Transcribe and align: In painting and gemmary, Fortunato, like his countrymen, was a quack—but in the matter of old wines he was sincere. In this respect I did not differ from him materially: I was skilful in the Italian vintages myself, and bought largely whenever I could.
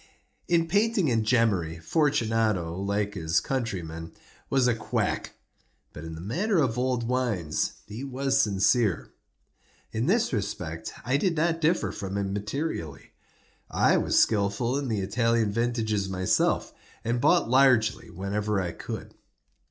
In 0.47 0.67
painting 0.67 1.11
and 1.11 1.23
gemmary, 1.23 1.77
Fortunato, 1.79 2.75
like 2.75 3.13
his 3.13 3.39
countrymen, 3.39 4.13
was 4.49 4.67
a 4.67 4.73
quack—but 4.73 6.03
in 6.03 6.15
the 6.15 6.21
matter 6.21 6.57
of 6.57 6.75
old 6.75 7.07
wines 7.07 7.73
he 7.85 8.03
was 8.03 8.41
sincere. 8.41 9.11
In 9.91 10.07
this 10.07 10.33
respect 10.33 10.91
I 11.05 11.17
did 11.17 11.35
not 11.37 11.61
differ 11.61 11.91
from 11.91 12.17
him 12.17 12.33
materially: 12.33 13.11
I 13.69 13.97
was 13.97 14.17
skilful 14.19 14.75
in 14.75 14.87
the 14.87 15.01
Italian 15.01 15.51
vintages 15.51 16.09
myself, 16.09 16.73
and 17.03 17.21
bought 17.21 17.47
largely 17.47 18.09
whenever 18.09 18.59
I 18.59 18.71
could. 18.71 19.13